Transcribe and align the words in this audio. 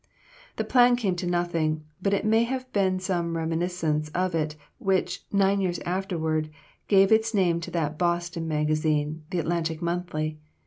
The 0.55 0.63
plan 0.63 0.95
came 0.95 1.15
to 1.17 1.27
nothing, 1.27 1.83
but 2.01 2.11
it 2.11 2.25
may 2.25 2.43
have 2.45 2.73
been 2.73 2.99
some 2.99 3.37
reminiscence 3.37 4.09
of 4.15 4.33
it 4.33 4.55
which, 4.79 5.23
nine 5.31 5.61
years 5.61 5.77
afterward, 5.85 6.49
gave 6.87 7.11
its 7.11 7.35
name 7.35 7.59
to 7.59 7.69
that 7.69 7.99
Boston 7.99 8.47
magazine, 8.47 9.25
the 9.29 9.37
"Atlantic 9.37 9.79
Monthly." 9.79 10.39